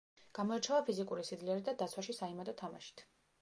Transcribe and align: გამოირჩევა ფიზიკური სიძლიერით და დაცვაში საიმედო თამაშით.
გამოირჩევა 0.37 0.79
ფიზიკური 0.87 1.25
სიძლიერით 1.27 1.67
და 1.69 1.77
დაცვაში 1.83 2.17
საიმედო 2.21 2.57
თამაშით. 2.65 3.07